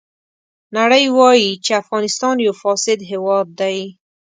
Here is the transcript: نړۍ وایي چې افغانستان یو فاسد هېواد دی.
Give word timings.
نړۍ 0.77 1.05
وایي 1.17 1.51
چې 1.65 1.71
افغانستان 1.81 2.35
یو 2.45 2.53
فاسد 2.61 2.99
هېواد 3.11 3.47
دی. 3.61 3.79